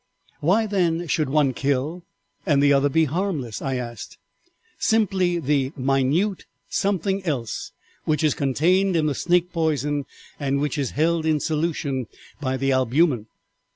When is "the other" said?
2.63-2.89